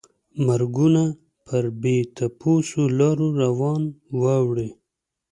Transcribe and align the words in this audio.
مرګونه 0.45 1.03
پر 1.45 1.63
بې 1.81 1.97
تپوسو 2.15 2.81
لارو 2.97 3.27
روان 3.43 3.83
واوړي. 4.21 4.69